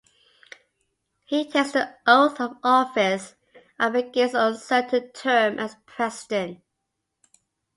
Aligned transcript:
He 1.25 1.47
takes 1.47 1.73
the 1.73 1.95
oath 2.07 2.41
of 2.41 2.57
office 2.63 3.35
and 3.77 3.93
begins 3.93 4.33
an 4.33 4.53
uncertain 4.53 5.11
term 5.11 5.59
as 5.59 5.75
President. 5.85 6.63